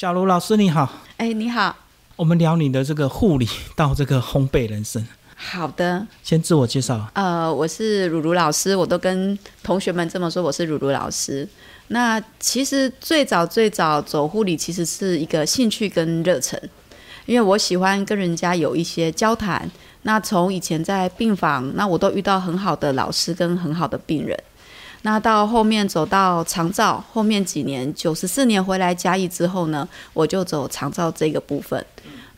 [0.00, 1.74] 小卢老师你好，哎，你好，
[2.14, 5.04] 我们聊你的这个护理到这个烘焙人生。
[5.34, 7.04] 好的，先自我介绍。
[7.14, 11.48] 呃，我是如如老师，我都跟同学们这么说，我是如如老师。
[11.88, 16.56] 那其实最早最早走护理，其实是一个兴趣跟热忱，
[17.26, 19.68] 因为我喜欢跟人家有一些交谈。
[20.02, 24.38] 那从以前在病房，那我都遇到很好的老师跟很好的病人。
[25.02, 31.84] 那到后面走到长照，后面几年九十四年回来嘉义之后呢，我就走长照这个部分。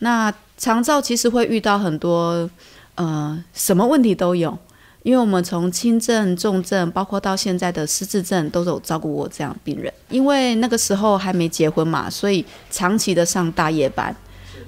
[0.00, 2.48] 那长照其实会遇到很多，
[2.96, 4.56] 呃，什么问题都有，
[5.02, 9.92] 因为我们从轻症、重症，包括到现在的失智症，都有照顾过这样病人。
[10.11, 14.14] 因为那个时候还没结婚嘛，所以长期的上大夜班。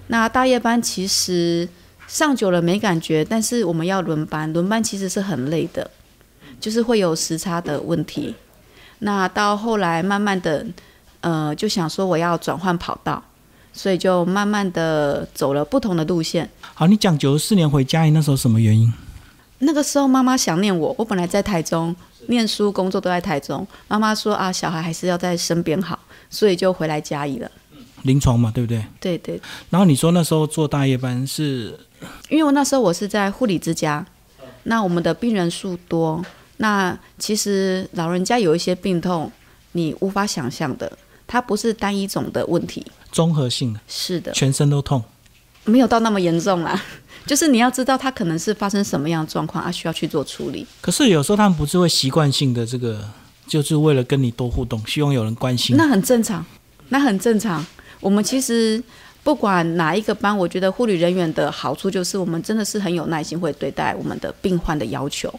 [0.09, 1.69] 那大夜班其实
[2.07, 5.91] 上久了没感觉，但是我们要轮班，轮班其实是很累的。
[6.63, 8.33] 就是会有时差的问题，
[9.01, 10.65] 那到后来慢慢的，
[11.21, 13.21] 呃，就想说我要转换跑道，
[13.73, 16.49] 所以就慢慢的走了不同的路线。
[16.73, 18.93] 好，你讲九十四年回家，那时候什么原因？
[19.59, 21.95] 那个时候妈妈想念我，我本来在台中
[22.29, 25.99] 念书、工作都在台中，妈妈说啊，小孩还是要在身边好，
[26.31, 27.51] 所以就回来家里了。
[28.03, 28.85] 临床嘛，对不对？
[29.01, 29.41] 对对。
[29.71, 31.77] 然后你说那时候做大夜班是？
[32.29, 34.07] 因为我那时候我是在护理之家，
[34.63, 36.25] 那我们的病人数多。
[36.63, 39.29] 那其实老人家有一些病痛，
[39.73, 40.97] 你无法想象的，
[41.27, 45.03] 它不是单一种的问题，综合性的，是的，全身都痛，
[45.65, 46.81] 没有到那么严重啦。
[47.27, 50.65] 就是你要知道他可能是发生什么样的状况，啊需要去做处理。
[50.81, 53.11] 可是有时候他们不是会习惯性的这个，
[53.49, 56.47] 就是为了跟你多互动，希望有人关心，那很正常，
[56.91, 57.67] 那很正常。
[57.99, 58.81] 我们其实
[59.25, 65.33] 不管哪一个班，我觉得护理人员的好处就是我们真的是很有耐心，会对待我们的病患的要求。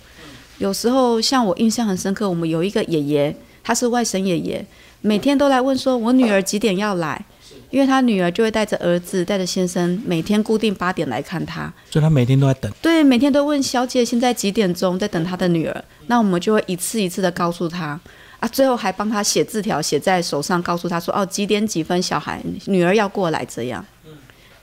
[0.63, 4.65] 有时候像我印象很深刻，我们有一个爷爷，他是外省爷爷，
[5.01, 7.21] 每天都来问说：“我女儿几点要来？”
[7.69, 12.71] 因为他女儿就会带着儿子、带着先生，每天固定八点来看他，所以他每天都在等。
[12.81, 15.83] 对，每天都问小姐现在几点钟，在等他的女儿。
[16.07, 17.99] 那我们就会一次一次的告诉他
[18.39, 23.85] 啊，最后还帮他写字条，写在手上，告诉他说：“哦，几点几分，小孩女儿要过来。”这样。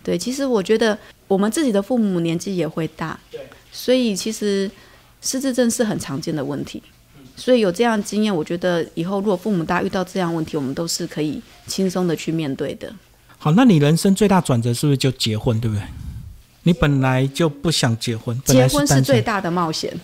[0.02, 0.96] 对，其实我觉得
[1.28, 3.20] 我们自己的父母年纪也会大，
[3.70, 4.70] 所以其实。
[5.20, 6.82] 失智症是很常见的问题，
[7.36, 12.92] 所以有这样的经验，我觉得以后如果父母大家遇到这样问题，我们都是可以轻松的去面对的。
[13.38, 15.82] 好，那你人生最大转折是不是就结婚，对不对？
[16.64, 19.98] 你本来就不想结婚，结婚是最大的冒险，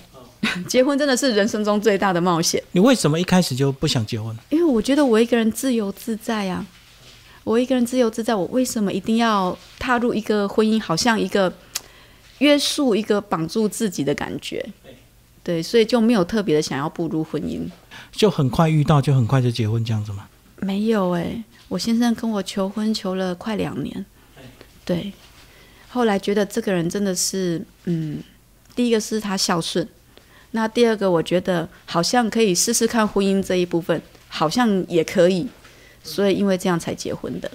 [0.66, 2.62] 结婚真的是人生中最大的冒险。
[2.72, 4.34] 你为什么一开始就不想结婚？
[4.48, 6.64] 因为我觉得我一个人自由自在啊，
[7.44, 10.80] 我一个人自由自在，我为什么一定要踏入一个婚姻？
[10.80, 11.52] 好像一个
[12.38, 14.64] 约束、一个绑住自己的感觉。
[15.46, 17.60] 对，所以就没有特别的想要步入婚姻，
[18.10, 20.26] 就很快遇到，就很快就结婚这样子吗？
[20.56, 24.04] 没有哎，我先生跟我求婚求了快两年，
[24.84, 25.12] 对，
[25.88, 28.20] 后来觉得这个人真的是，嗯，
[28.74, 29.86] 第一个是他孝顺，
[30.50, 35.46] 那第二个我觉得好像可以试试看婚姻这一部分，好像也可以，
[36.02, 37.48] 所以因为这样才结婚的。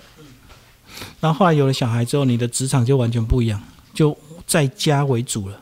[1.19, 3.61] 然后后来有了小孩之后，你的职场就完全不一样，
[3.93, 5.60] 就在家为主了。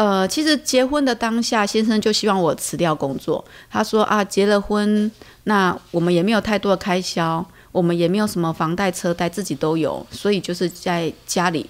[0.00, 3.44] 呃，其实结婚的当下，先生就希望我辞掉工作。
[3.70, 5.10] 他说啊，结了婚，
[5.44, 11.68] 那我们也没有太多的开销，我们也没有什么房贷、车贷，自己都有，所以就是在家里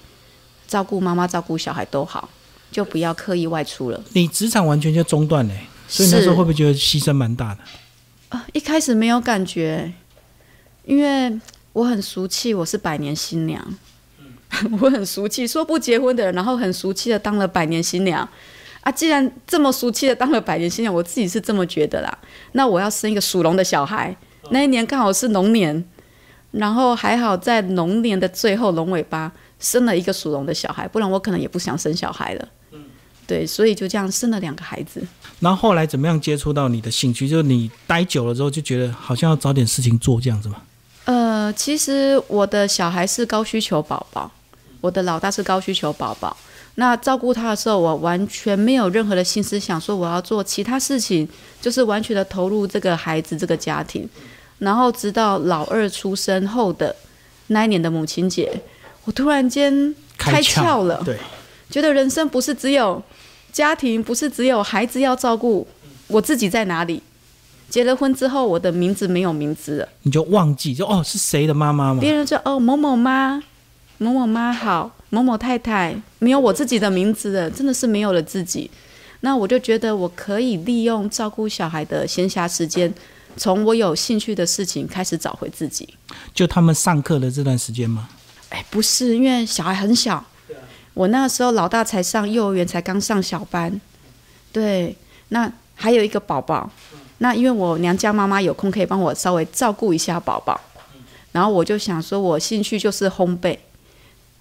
[0.65, 2.29] 照顾妈妈、照顾小孩都好，
[2.71, 4.01] 就不要刻意外出了。
[4.13, 7.59] 你职场完全就中断嘞，所以那时候会不会觉得牺牲蛮大的？
[8.29, 9.91] 啊，一开始没有感觉，
[10.85, 11.37] 因为
[11.73, 13.61] 我很俗气，我是百年新娘。
[14.81, 18.27] 我很俗气，说不结婚的人，然后很俗气的当了百年新娘
[18.81, 18.91] 啊！
[18.91, 22.17] 既然这么俗气的当了百年新娘，我自己是这么觉得啦。
[22.51, 24.15] 那我要生一个属龙的小孩，
[24.49, 25.83] 那一年刚好是龙年，
[26.51, 32.47] 然后还好在龙年的最后龙尾巴生了一个属龙的小孩，不然我可能也不想生小孩了。
[33.25, 35.01] 对，所以就这样生了两个孩子。
[35.39, 37.29] 那后后来怎么样接触到你的兴趣？
[37.29, 40.57] 就是你待久了之后就觉得好像要找点事情做这样子吗？
[41.05, 44.29] 呃，其实我的小孩是高需求宝宝。
[44.81, 46.35] 我的老大是高需求宝宝，
[46.75, 51.27] 那照顾他的时候，我完全没有任何的心思想说我要做其他事情，
[51.61, 54.09] 就是完全的投入这个孩子这个家庭。
[54.59, 56.95] 然后直到老二出生后的
[57.47, 58.61] 那一年的母亲节，
[59.05, 61.17] 我突然间开窍了，对，
[61.69, 63.01] 觉得人生不是只有
[63.51, 65.67] 家庭，不是只有孩子要照顾，
[66.07, 67.01] 我自己在哪里？
[67.69, 71.99] 结了婚之后，我的名字没有名字了，你就忘记就哦是谁的妈妈吗？
[71.99, 73.41] 别人说哦某某妈。
[74.01, 78.69] 某某妈好，某某太太没有我自己的名字的，真的是没有了自己。
[79.19, 82.91] 那我就觉得我可以利用照顾小孩的闲暇时间，
[83.37, 85.87] 从我有兴趣的事情开始找回自己。
[86.33, 88.09] 就他们上课的这段时间吗？
[88.49, 90.25] 哎，不是，因为小孩很小，
[90.95, 93.79] 我那时候老大才上幼儿园，才刚上小班，
[94.51, 94.95] 对，
[95.29, 96.67] 那还有一个宝宝，
[97.19, 100.59] 那因为我娘家妈妈有空可以帮我稍微照顾一下宝宝，
[101.31, 103.55] 然后我就想说，我兴趣就是烘焙，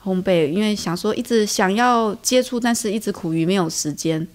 [0.04, 4.26] 烘焙，因为想说一直想要接触，但是一直苦于没有时间。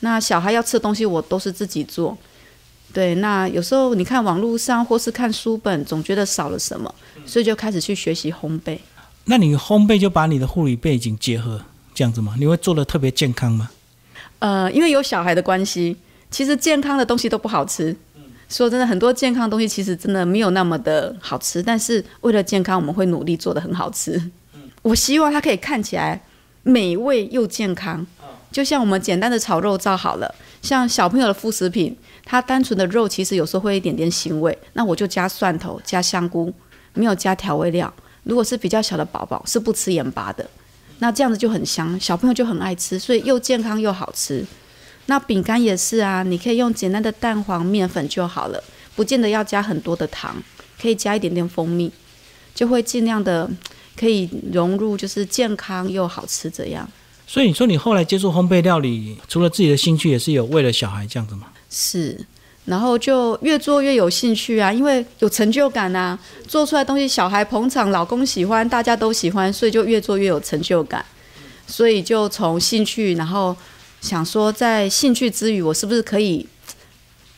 [0.00, 2.16] 那小孩要吃的东西，我都是自己做。
[2.92, 6.92] 对，那有时候你看网络上或是看书本，总觉得少了什么，
[7.26, 8.78] 所以就开始去学习烘焙。
[9.26, 11.60] 那你烘焙就把你的护理背景结合
[11.94, 12.34] 这样子吗？
[12.38, 13.70] 你会做的特别健康吗？
[14.38, 15.96] 呃，因为有小孩的关系，
[16.30, 17.94] 其实健康的东西都不好吃。
[18.48, 24.20] 说真的，很多健康的东西其实真的没有那么的好吃，但是为了健康，我们会努力做的很好吃。
[24.82, 26.20] 我希望它可以看起来
[26.62, 28.06] 美味又健康，
[28.50, 30.34] 就像我们简单的炒肉燥好了。
[30.62, 36.52] 像小朋友的副食品，它单纯的肉其实有时候会一点点腥味，那我就加蒜头、加香菇，
[36.94, 37.92] 没有加调味料。
[38.24, 40.48] 如果是比较小的宝宝，是不吃盐巴的，
[40.98, 44.44] 那这样子就很香，小朋友就很爱吃，所以又健康又好吃。
[45.06, 48.62] 那饼干也是啊，你可以用简单的蛋黄面粉就好了，
[48.94, 50.36] 不见得要加很多的糖，
[50.80, 51.90] 可以加一点点蜂蜜，
[52.54, 53.48] 就会尽量的
[53.98, 56.88] 可以融入，就是健康又好吃这样。
[57.26, 61.46] 所以你说你后来接触烘焙料理，除了自己的兴趣，也是有为了小孩这样子吗？
[61.70, 62.26] 是，
[62.64, 71.04] 然后就越做越有兴趣啊，因为有成就感啊，做出来东西小孩捧场，老公喜欢，大家都喜欢，所以就越做越有成就感。
[71.68, 73.56] 所以就从兴趣，然后
[74.00, 76.44] 想说，在兴趣之余，我是不是可以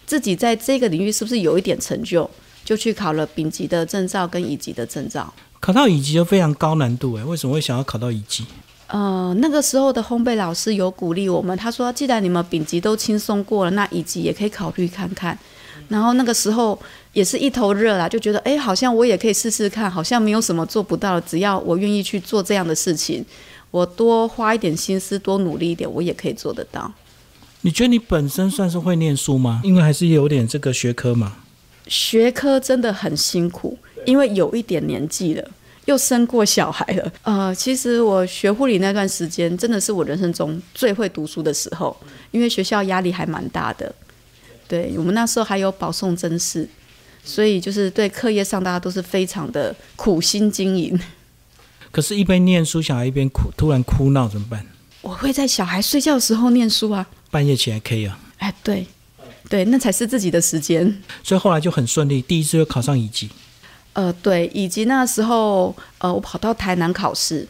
[0.06, 2.30] 自己在这个领域是不是有一点成就，
[2.64, 5.34] 就去考了丙级的证照跟乙级的证照。
[5.62, 8.44] 考到乙级就非常高难度哎，为什么会想要考到乙级？
[8.88, 15.38] 呃，那个时候的烘焙老师有鼓励我们，他说：“既然你们丙级都轻松过了，那乙级也可以考虑看看。”
[15.86, 16.76] 然后那个时候
[17.12, 23.24] 也是一头热啦，就觉得哎，好像我也可以试试看，好像没有什么做不到，只要我愿意去做这样的事情，
[23.70, 26.92] 我多花一点心思，多努力一点，我也可以做得到。
[27.60, 29.60] 你觉得你本身算是会念书吗？
[29.62, 31.36] 因为还是有点这个学科嘛。
[31.86, 33.76] 学科真的很辛苦，
[34.06, 35.50] 因为有一点年纪了。
[35.86, 41.96] 又生过小孩了，呃，其实我学护理那段时间，真的是我人生中最会读书的时候，
[42.30, 43.92] 因为学校压力还蛮大的，
[44.68, 46.68] 对我们那时候还有保送真试，
[47.24, 50.96] 所以就是对课业上大家都是非常的苦心经营。
[51.90, 54.64] 可是，一边念书，小孩一边哭，突然哭闹怎么办？
[55.00, 58.16] 我会在小孩睡觉的时候念书啊，半夜起来可以啊。
[58.38, 58.86] 哎，对，
[59.48, 61.02] 对，那才是自己的时间。
[61.24, 63.28] 所以后来就很顺利，第一次就考上乙级。
[63.94, 67.46] 呃，对，以及那时候，呃，我跑到台南考试，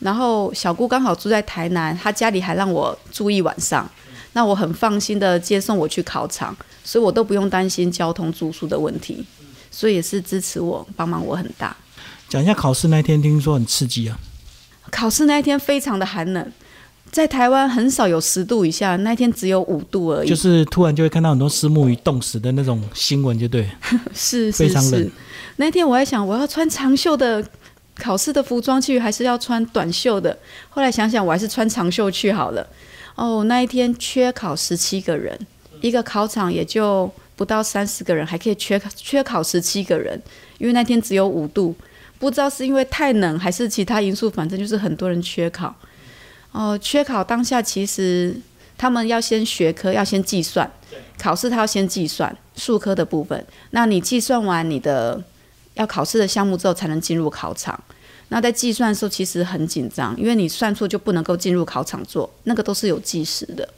[0.00, 3.88] 然后小姑刚好住在台南，她家里还让我住一晚上，
[4.34, 6.54] 那我很放心的接送我去考场，
[6.84, 9.24] 所以我都不用担心交通住宿的问题，
[9.70, 11.76] 所以也是支持我，帮忙我很大。
[12.28, 14.18] 讲一下考试那天，听说很刺激啊。
[14.90, 16.52] 考试那一天非常的寒冷，
[17.10, 20.28] 在台湾很少有十度以下，那天只有五度而已。
[20.28, 23.68] 就是突然就会看到很多丝木鱼冻死的那种新闻，就对。
[24.14, 25.10] 是，非常冷。
[25.56, 27.44] 那天我还想，我要穿长袖的
[27.96, 30.36] 考试的服装去，还是要穿短袖的？
[30.68, 32.64] 后来想想，我还是穿长袖去好了。
[33.16, 35.36] 哦，那一天缺考十七个人，
[35.80, 40.20] 一个考场也就不到三十个人，还可以缺缺考十七个人，
[40.58, 41.74] 因为那天只有五度，
[42.18, 45.74] 不知道是因为太冷还是其他因素，反正就是很多人缺考。
[46.52, 48.36] 哦，缺考当下其实
[48.76, 50.70] 他们要先学科，要先计算，
[51.18, 53.46] 考试他要先计算数科的部分。
[53.70, 55.22] 那你计算完你的。
[55.74, 57.80] 要考试的项目之后才能进入考场，
[58.30, 63.68] 那在计算的时候其实很紧张，因为你算错就不能够进入考场做，那个都是有计时的。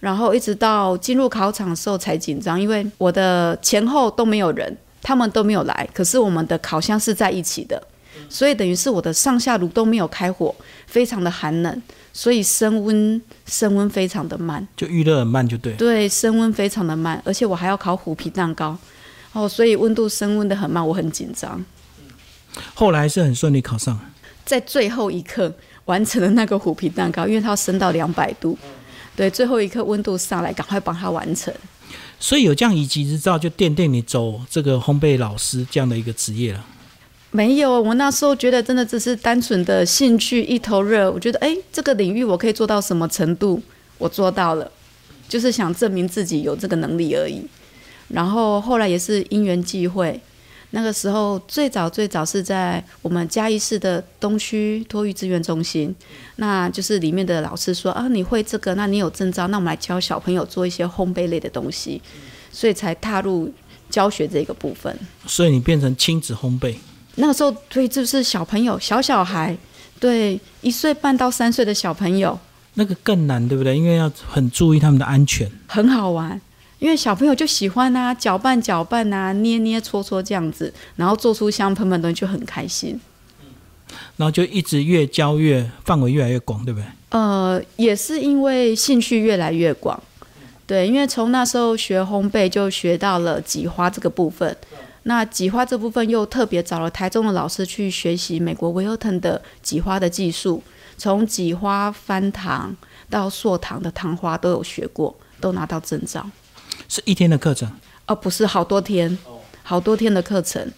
[0.00, 7.80] 然后一直到进入考场的时候才紧张，因为我的前后都没有人，他们都没有来，可是我们的烤箱是在一起的，
[8.28, 10.52] 所以等于是我的上下炉都没有开火，
[10.90, 11.82] 非常的寒冷，
[12.12, 15.72] 所以升温升温非常的慢，就预热很慢就对。
[15.74, 18.76] 对，升温非常的慢，而且我还要烤虎皮蛋糕。
[19.32, 21.64] 哦，所以温度升温的很慢，我很紧张。
[22.74, 23.96] 后来是很顺利考上，
[24.44, 25.54] 在最后一刻
[25.84, 28.58] 完成了那个虎皮蛋糕，因为它要升到两百度，
[29.14, 31.54] 对，最后一刻温度上来，赶快帮它完成。
[32.18, 36.66] 所以有这样一级执照，就奠定你走这个烘焙老师这样的一个职业了。
[37.32, 41.08] 没有，我那时候觉得真的只是单纯的兴趣，一头热。
[41.10, 43.62] 我觉得，哎，这个领域我可以做到什么程度？
[43.98, 44.68] 我做到了，
[45.28, 47.42] 就是想证明自己有这个能力而已。
[48.08, 50.20] 然后后来也是因缘际会，
[50.70, 55.94] 那个时候最早最早是在我们嘉义市的东区托育资源中心，
[56.36, 62.02] 那就是里面的老师说啊，你会这个，那你有证照，那我们来教小朋友做一些烘焙类的东西，
[62.50, 63.52] 所以才踏入
[63.88, 64.98] 教学这个部分。
[65.26, 66.74] 所以你变成亲子烘焙。
[67.20, 69.56] 那个时候，对，就是小朋友、小小孩，
[69.98, 72.38] 对，一岁半到三岁的小朋友，
[72.74, 73.76] 那个更难，对不对？
[73.76, 75.50] 因为要很注意他们的安全。
[75.66, 76.40] 很好玩，
[76.78, 83.00] 因为小朋友就喜欢啊，搅拌搅拌啊，捏捏搓搓这样子，然后做出香喷喷的东西就很开心。
[84.16, 86.86] 然后就一直越教越范围越来越广，对不对？
[87.10, 90.00] 呃，也是因为兴趣越来越广，
[90.64, 94.56] 对，因为从那时候学烘焙就学到了挤花这个部分，
[95.10, 100.62] 那挤花这部分又特别找了台中的老师去学习美国维尔腾的挤花的技术，
[100.96, 102.72] 从挤花翻糖
[103.10, 106.24] 到塑糖的糖花都有学过，都拿到证照。
[106.88, 107.68] 是一天的课程？
[108.06, 109.18] 哦，不是，好多天，
[109.64, 110.70] 好多天的课程。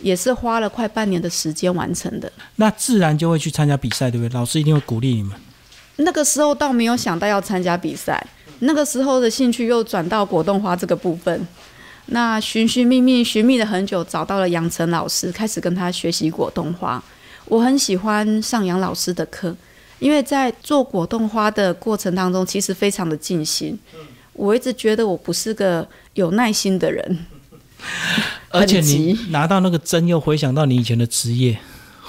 [0.00, 2.30] 也是花了快半年的时间完成的。
[2.56, 4.34] 那自然就会去参加比赛，对不对？
[4.34, 5.32] 老师一定会鼓励你们。
[5.96, 8.26] 那个时候倒没有想到要参加比赛，
[8.58, 11.46] 那个时候的兴趣又转到果冻花这个部分。
[12.06, 17.02] 那寻寻觅觅，寻觅了很久，找到了杨晨老师，开始跟他学习果冻花。
[17.46, 19.54] 我很喜欢上杨老师的课，
[19.98, 23.78] 因为在做果冻花的过程当中，其实非常的尽心。
[24.32, 27.26] 我一直觉得我不是个有耐心的人。
[28.50, 31.58] 而且你拿到那个针，又回想到你以前的职业，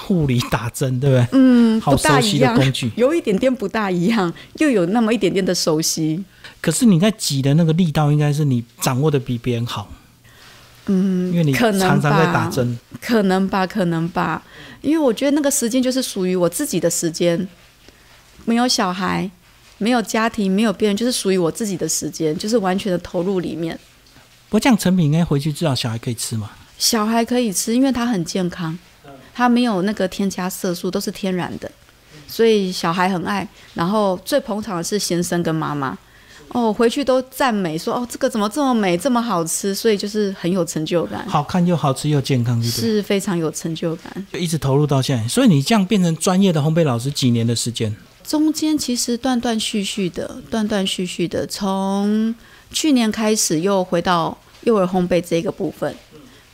[0.01, 1.27] 护理打针，对不对？
[1.39, 6.23] 嗯，好熟悉的工具，有一点点不大一样，又有那么一点点的熟悉。
[6.59, 9.89] 可是你在挤的那个力道，应该是你掌握的比别人好。
[10.87, 14.43] 嗯，因为你常常在打针，可能吧，可能吧。
[14.81, 17.47] 因为我觉得那个时间就是属于我自己的时间，
[18.45, 19.29] 没有小孩，
[19.77, 23.79] 没有家庭，没有别人，就是属于我自己的时间，就是完全的投入里面。
[24.49, 26.49] 不过这样成品应该回去至少小孩可以吃嘛？
[26.77, 28.77] 小孩可以吃，因为它很健康，
[29.41, 31.71] 它没有那个添加色素，都是天然的，
[32.27, 33.47] 所以小孩很爱。
[33.73, 35.97] 然后最捧场的是先生跟妈妈，
[36.49, 44.27] 哦，回去都赞美说：“哦，这个怎么这么美，这么好吃？”所以就是很有成就感，好看又好吃又健康，是非常有成就感。
[44.31, 47.95] 就一直投入到现在，所以你这样变成专业的烘焙老师几年的时间？
[48.23, 52.35] 中间其实断断续续的，断断续续的，从
[52.71, 54.37] 去年开始又回到。
[54.63, 55.91] 幼儿烘焙这个部分，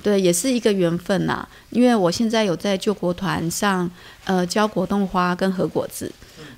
[0.04, 1.48] 对，也是一个缘分呐。
[1.70, 3.90] 因为我现在有在救国团上，
[4.26, 6.12] 呃，教果冻花跟核果子。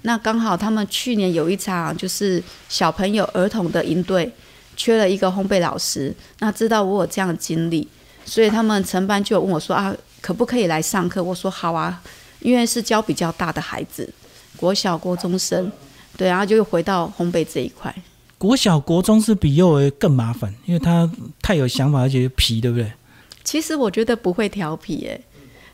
[0.03, 4.31] 那刚好他们去年有一场就是小朋友儿童的营队，
[4.77, 6.13] 缺了一个烘焙老师。
[6.39, 7.87] 那知道我有这样的经历，
[8.23, 11.23] 所以他们承班就问我说啊，可不可以来上课？
[11.23, 12.01] 我说好啊，
[12.39, 14.07] 因为是教比较大的孩子，
[14.55, 15.71] 国小、国中生，
[16.15, 17.93] 对，然后就又回到烘焙这一块。
[18.37, 21.09] 国小、国中是比幼儿更麻烦，因为他
[21.41, 22.89] 太有想法，而且皮，对不对？
[23.49, 25.19] 其实我觉得不会调皮，诶，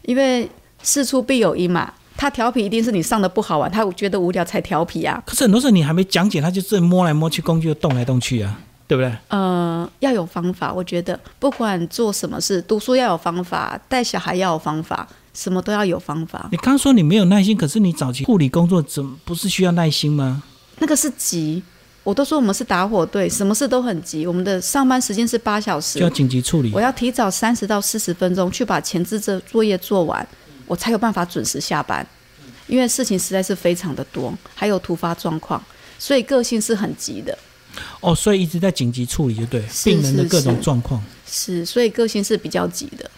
[0.03, 0.49] 因为
[0.81, 1.91] 事出必有因嘛。
[2.15, 5.21] 他调皮一定是你上的不好玩，他觉得无聊才调皮啊。
[5.25, 9.13] 可是很多时候你还没讲解，他就自己摸来摸去，工具就动来动去啊，对不对？
[9.27, 16.47] 呃，要有方法，我觉得不管做什么事，读书要有方法，带小孩要有方法，什么都要有方法。
[16.53, 20.41] 你刚说你没有耐心，可是你早期护理工作怎不是需要耐心吗？
[20.79, 21.61] 那个是急。
[22.05, 24.27] 我都说我们是打火队，什么事都很急。
[24.27, 26.71] 我们的上班时间是八小时，就要紧急处理。
[26.71, 30.25] 我要提早三十到四十分钟去把前置这作业做完，
[30.67, 32.05] 我才有办法准时下班。
[32.67, 35.61] 因为事情实在是非常的多，还有突发状况，
[35.97, 37.35] 所以个性是很急的。
[38.01, 41.03] 哦，所以一直在紧急处理，就对病人的各种状况。
[41.27, 43.11] 是，所以个性是比较急的。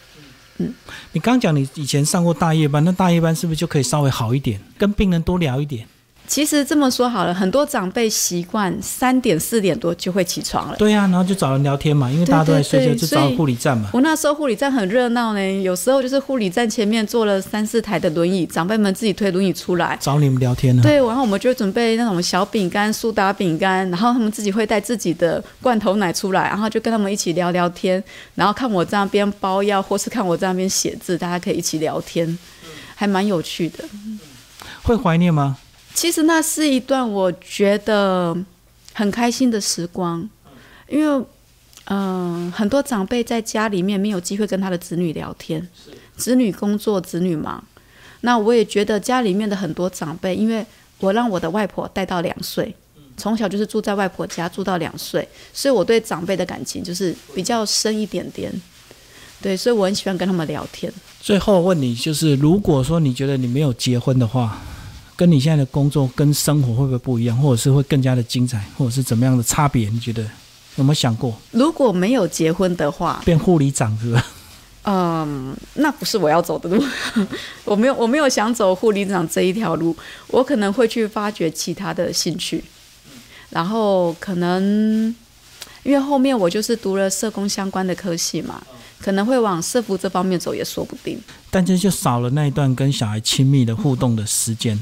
[0.59, 0.73] 嗯，
[1.11, 5.85] 你刚讲你以前上过大夜班，那大夜班是不是就可以稍微好一点，跟病人多聊一点？
[6.27, 10.75] 其实这么说好了，很多长辈习惯三点四点多就会起床了。
[10.77, 13.89] 对呀，然后就找人聊天嘛，因为大家都在睡觉，就找护理站嘛。
[13.93, 20.83] 我那时候护理站很热闹呢，有时候就是护理站前面坐了三四台的轮椅，长辈们自己推轮椅出来找你们聊天呢。
[20.83, 28.03] 对，然后我们就准备那种小饼干、苏打饼干，然后他们自己会带自己的罐头奶出来，然后就跟他们一起聊聊天，
[28.35, 32.37] 然后看我这边包药，或是看我这边写字，大家可以一起聊天，
[32.95, 33.85] 还蛮有趣的。
[34.83, 35.57] 会怀念吗？
[35.97, 38.37] 其实那是一段我觉得
[38.93, 40.29] 很开心的时光，
[40.87, 41.25] 因为
[41.85, 45.67] 嗯，很多长辈在家里面没有机会跟他的子女聊天，
[46.15, 47.63] 子女工作，子女忙。
[48.21, 50.63] 那我也觉得家里面的很多长辈，因为
[50.99, 52.75] 我让我的外婆带到两岁，
[53.17, 58.53] 从小就是住在外婆家住到两岁，所以我对长辈的感情就是比较深一点点。
[59.41, 60.93] 对，所以我很喜欢跟他们聊天。
[61.19, 64.61] 最后问你，就是如果说你觉得你没有结婚的话。
[65.17, 69.89] 跟你现在的工作跟生活会不会不一样，或者是会更加的精彩，或者是怎么样的差别？
[69.89, 70.23] 你觉得
[70.75, 71.35] 有没有想过？
[71.51, 74.25] 如果没有结婚的话，变护理长是吧？
[74.83, 76.81] 嗯，那不是我要走的路。
[77.65, 79.93] 我没有，我没有想走护理长这一条路。
[80.27, 82.63] 我可能会去发掘其他的兴趣，
[83.49, 85.13] 然后可能
[85.83, 88.61] 因因为后面我就是读了社工相关的科系嘛，
[88.99, 91.17] 可能会往社服这方面走也说不定。
[91.49, 94.77] 但这就少了那一段跟小孩亲密的互动的时间，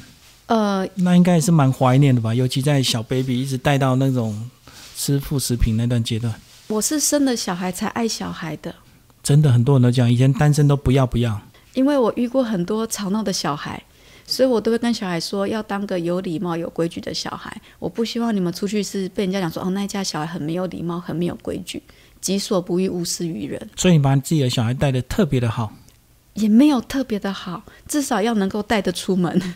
[0.47, 2.33] 呃，那应该也是蛮怀念的吧？
[2.33, 4.49] 尤其在小 baby 一直带到那种
[4.95, 6.33] 吃副食品那段阶段，
[6.67, 8.75] 我是生了小孩才爱小孩的，
[9.23, 11.41] 真的很多人都讲，以前单身都不要不要。
[11.73, 13.81] 因为我遇过很多吵闹的小孩，
[14.27, 17.59] 所以我都会跟小孩说，要当个有礼貌、有规矩的小孩。
[17.79, 21.81] 我不希望你们出去是被人家讲说，哦，那一家小孩很没有礼貌，很没有规矩，
[22.21, 23.69] 己所不欲，勿施于人。
[23.75, 25.73] 所以你把你自己的小孩带的特别的好，
[26.35, 29.55] 也没有特别的好，至少要能够带得出门。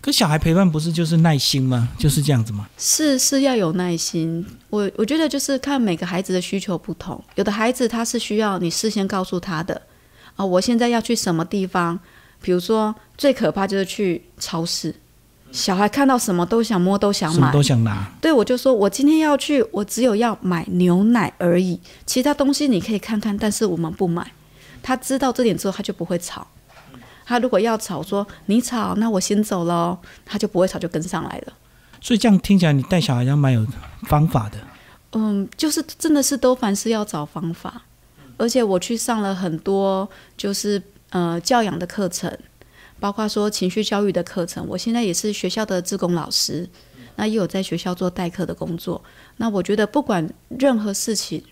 [0.00, 1.88] 可小孩陪伴不是就是耐心吗？
[1.98, 2.68] 就是这样子吗？
[2.78, 4.44] 是是要有耐心。
[4.70, 9.80] 我我觉得就是看每个孩子的需求不同，有的孩子他是需要你事先告诉他的
[10.36, 11.98] 啊，我现在要去什么地方。
[12.40, 14.92] 比如说最可怕就是去超市，
[15.52, 18.10] 小孩看到什么都想摸，都想买，都想拿。
[18.20, 24.32] 对我就说我今天要去，我只有要买牛奶而已，其他东西你可以看看，但是我们不买。
[24.82, 26.44] 他知道这点之后，他就不会吵。
[27.24, 31.52] 他如果要吵，说你吵，那我先走喽，他就不会吵，就跟上来了。
[32.00, 33.66] 所以这样听起来，你带小孩好像蛮有
[34.08, 34.58] 方法的。
[35.12, 37.82] 嗯，就是真的是都凡事要找方法，
[38.38, 42.36] 而且我去上了很多就是呃教养的课程，
[42.98, 44.66] 包括说情绪教育的课程。
[44.66, 46.68] 我现在也是学校的志工老师，
[47.16, 49.02] 那也有在学校做代课的工作。
[49.36, 51.44] 那我觉得不管任何事情，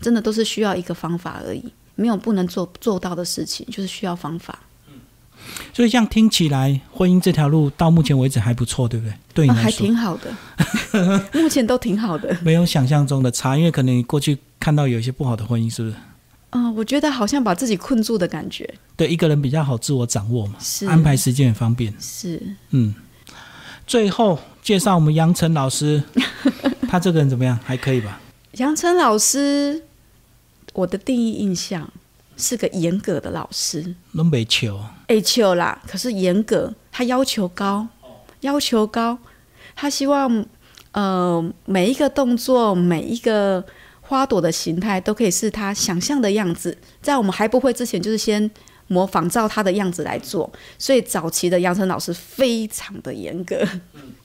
[0.00, 4.58] 真的都是需要一个方法而已，没有不能做做到的事情，就是需要方法。
[5.72, 9.14] 所以这样听起来，婚姻这条路到目前为止还不错，对不对？
[9.34, 10.32] 对你啊，还挺好的，
[11.40, 12.36] 目前都挺好的。
[12.42, 15.94] 没有想象中的差，因为可能你过去看到有一些不好的婚姻，是不是？
[16.50, 18.68] 嗯，我觉得好像把自己困住的感觉。
[18.96, 21.94] 对一个人比较好自我掌握嘛，是安排时间也方便。
[22.00, 22.40] 是，
[22.70, 22.94] 嗯，
[23.86, 26.02] 最后介绍我们杨晨老师，
[26.88, 27.58] 他这个人怎么样？
[27.64, 28.20] 还可以吧？
[28.52, 29.84] 杨晨老师，
[30.72, 31.92] 我的第一印象
[32.38, 34.78] 是个严格的老师，拢袂笑，
[35.08, 37.86] 哎笑啦，可是严格，他要求高，
[38.40, 39.18] 要求高，
[39.74, 40.46] 他希望
[40.92, 43.62] 呃每一个动作，每一个
[44.00, 48.50] 花朵的形态都可以是他想象的样子，在我们还不会之前，就是先
[48.88, 53.66] 模仿照他的样子来做，所以早期的杨晨老师非常的严格，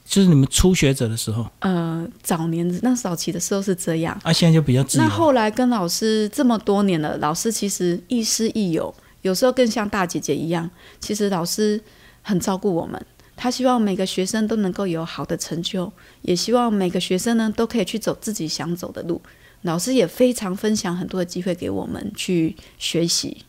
[0.06, 4.20] 就是你们初学者的时候，呃，早年那早期的时候是这样。
[4.24, 5.10] 啊，现在就比较自由那。
[5.10, 10.70] 后来跟老师这么多年了，老师其实亦师亦友，有时候更像大姐姐一样。
[11.00, 11.80] 其实老师
[12.22, 19.22] 很照顾我们，他希望每个学生都能够有好的成就，也希望每个学生呢都可以去走自己想走的路。
[19.64, 23.46] 老师也非常分享很多的机会给我们去学习，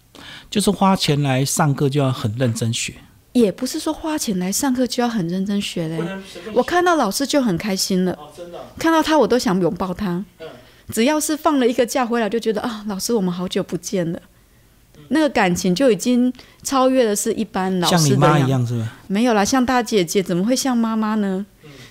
[0.51, 2.95] 就是花钱来上课就要很认真学。
[3.33, 6.01] 也不是说花钱来上课就要很认真学嘞。
[6.53, 8.17] 我看到老师就很开心了，
[8.79, 10.25] 看到他我都想拥抱他。
[10.93, 14.21] 只要是放了一个假回来，就觉得啊，老师我们好久不见了，
[15.09, 16.33] 那个感情就已经
[16.63, 18.39] 超越了是一般老像你师的样。
[18.41, 18.93] 妈一样，是吧？
[19.09, 21.45] 没有啦，像大姐姐怎么会像妈妈呢？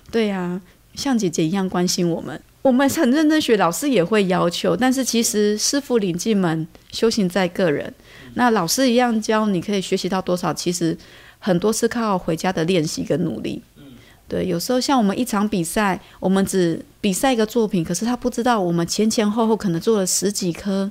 [0.10, 0.62] 对呀、
[0.96, 2.39] 像姐姐一样关心我们。
[2.62, 7.93] 我们很认真学，老师也会要求，但是其实师傅领进门，修行在个人。
[8.36, 10.54] 那老师一样教，你可以学习到多少？
[10.54, 10.98] 其实
[11.39, 13.62] 很多是靠回家的练习跟努力。
[14.28, 20.89] 对，有时候像我们一场比赛，我们只比赛一个作品，可是他不知道我们前前后后可能做了十几颗，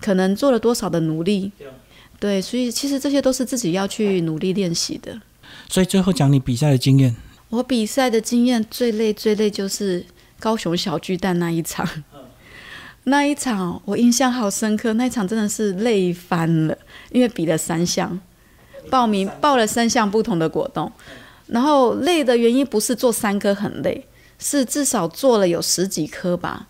[0.00, 1.52] 可能做了多少的努力。
[2.18, 5.20] 对，所以其实这些都是自己要去努力练习的。
[5.68, 7.14] 所以最后讲你比赛的经验，
[7.50, 10.06] 我比赛的经验最累最累就是
[10.38, 11.86] 高雄小巨蛋那一场，
[13.04, 16.76] 那一场我印象好深刻，那一场真的是累翻了，
[17.10, 18.18] 因为比了三项，
[18.90, 20.90] 报名报了三项不同的果冻，
[21.46, 24.06] 然后累的原因不是做三颗很累，
[24.38, 26.68] 是至少做了有十几颗吧。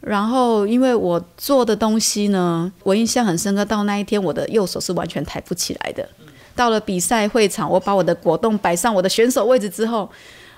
[0.00, 3.64] 然后，因为我做的东西呢，我印象很深刻。
[3.64, 6.06] 到那一天，我的右手是完全抬不起来的。
[6.54, 10.10] 到了比赛会场，我把我的果冻摆上我的选手位置之后，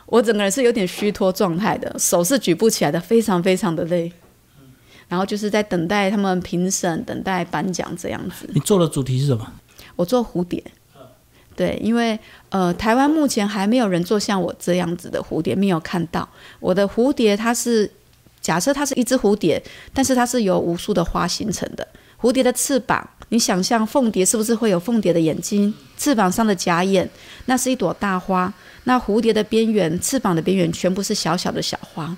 [0.07, 4.13] 我整个人是有点虚脱状态的，手是举不起来的，非常非常的累。
[5.09, 8.49] 然后就是在等待他们评审，等待颁奖这样子。
[8.53, 9.53] 你做的主题是什么？
[9.95, 10.63] 我做蝴蝶，
[11.55, 12.19] 对，因为
[12.51, 16.29] 呃，台湾目前还没有人做像我这样子的蝴蝶，没有看到
[16.61, 17.91] 我的蝴蝶，它是
[18.41, 19.63] 假设它是一只蝴蝶，
[19.95, 21.87] 但是它是由无数的花形成的。
[22.21, 25.73] 蝴蝶的翅膀，你想象凤蝶是不是会有凤蝶的眼睛？
[25.97, 27.09] 翅膀上的假眼，
[27.45, 28.53] 那是一朵大花。
[28.85, 32.17] 那蝴蝶的边缘，翅膀的边缘全部是小小的小花，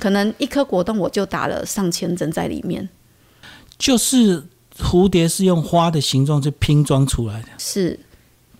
[0.00, 2.88] 可能一颗果冻我就打了上千针在里面。
[3.78, 4.42] 就是
[4.78, 7.48] 蝴蝶是用花的形状去拼装出来的。
[7.58, 8.00] 是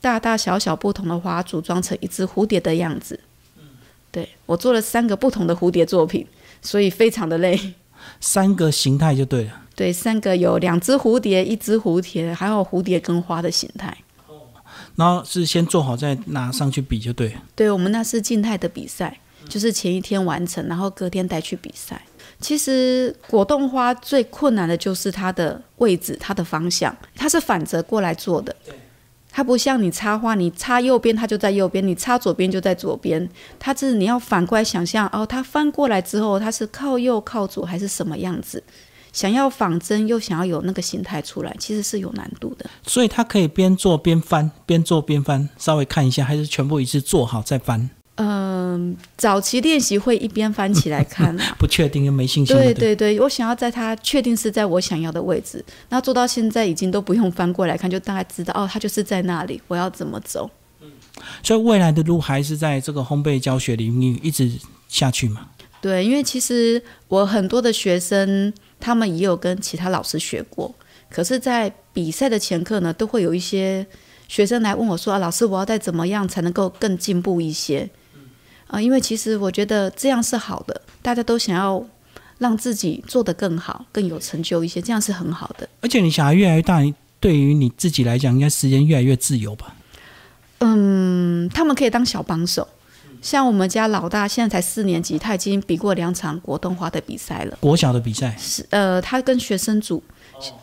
[0.00, 3.18] 大大小小不同的花组装成一只蝴蝶的样子。
[4.12, 6.26] 对我做了三个不同的蝴蝶作品，
[6.62, 7.74] 所以非常的累。
[8.20, 9.62] 三个形态就对了。
[9.76, 13.96] 对，三个有两只蝴蝶，一只蝴蝶，还有蝴蝶跟花的形态。
[14.96, 17.42] 然后是先做好再拿上去比就对了。
[17.54, 22.00] 对我们那是静态的比赛，就是前一天完成，然后隔天带去比赛。
[22.40, 28.54] 其实果冻花最困难的就是它的位置、它的方向，它是反着过来做的。
[29.32, 33.28] 它不像你插花，你插右边它就在右边，你插左边就在左边。
[33.58, 38.62] 它是你要反过来想象，哦，它翻过来之后，它是靠右、靠左还是什么样子？
[39.12, 42.68] 想要仿真又想要有那个形态出来，其实是有难度的。
[42.86, 47.90] 所以它可以边做边翻，边做边翻，稍微看一下，还是全部一次做好再翻。
[48.70, 52.54] 嗯，早期练习会一边翻起来看啊， 不确定又没信心。
[52.54, 60.48] 对对对，我想要在它确定是在我想要的位置，那做到现在已经都不用翻过来看，就大概知道哦，它就是在那里，我要怎么走。
[61.42, 64.50] 所以未来的路还是在这个烘焙教学领域一直
[64.88, 65.48] 下去嘛？
[65.80, 70.74] 对，因为其实我很多的学生，他们也有跟其他老师学过，
[71.10, 73.86] 可是，在比赛的前课呢，都会有一些
[74.28, 77.88] 学生来问我说：“啊，老师，我要再怎么样才能够更进步一些？”
[78.70, 81.84] 啊，因为其实我觉得这样是好的，大家都想要
[82.38, 85.68] 让自己做得更好、更有成就一些，这样是很好的。
[85.80, 86.80] 而且你小孩越来越大，
[87.18, 89.74] 对于你自己来讲，应该时间越来越自由吧？
[90.58, 92.68] 嗯，他们可以当小帮手。
[93.20, 97.58] 像我们家老大现在才四年级，他已经比过两场国动花的比赛了。
[97.60, 100.02] 国小的比赛是呃，他跟学生组。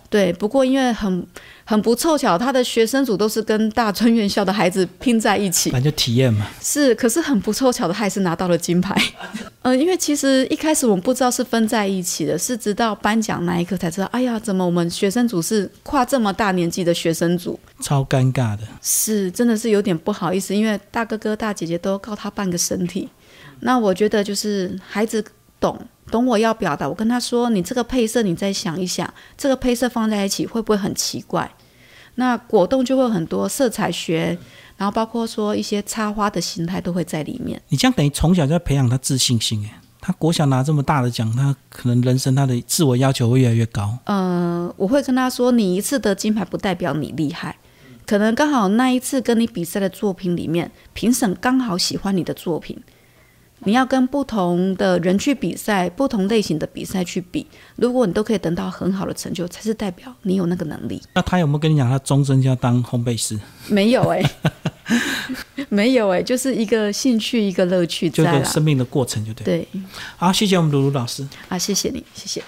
[0.10, 1.28] 对，不过因为很
[1.66, 6.48] 很不凑巧，他的学生组都是跟大专院校的孩子拼在一起，反正就体验嘛。
[6.62, 8.96] 是，可是很不凑巧的，还是拿到了金牌。
[9.63, 18.60] 呃，因为其实一开始我们不知道是分在一起的，是直到颁奖那一刻才知道，哎呀，怎么我们学生组是跨这么大年纪的学生组，超尴尬的。
[18.82, 23.10] 是，真的是有点不好意思，因为大哥哥大姐姐都告他半个身体。
[23.60, 25.22] 那我觉得就是孩子
[25.60, 25.78] 懂。
[26.10, 31.52] 懂我要表达，我跟他说：“你这个配色，你再想一想，这个配色放在一起会不会很奇怪？”
[32.15, 34.38] 那果冻就会很多色彩学，
[34.76, 37.62] 然后包括说一些插花的形态都会在里面。
[37.70, 39.70] 你这样等于从小就在培养他自信心，诶，
[40.02, 44.00] 他国小拿这么大的奖，他可能人生他的自我要求会越来越高。
[44.06, 47.58] 呃，我会跟他说：“你一次得金牌不代表你厉害，
[48.08, 52.82] 可能刚好那一次跟你比赛的作品里面，评审刚好喜欢你的作品。”
[53.63, 61.02] 你要跟不同的人去比赛，不同类型的比赛去比，如果你都可以得到很好的成就，才是代表你有那个能力。
[61.13, 63.38] 那他有没有跟你讲，他终身就要当烘焙师？
[63.67, 64.24] 没有哎，
[65.70, 69.43] 没有哎，就是一个兴趣，一个乐趣，就个生命的过程，就对。
[69.43, 69.67] 对，
[70.15, 71.28] 好，谢谢我们鲁鲁老师。
[71.50, 72.43] 啊，谢谢你，谢谢。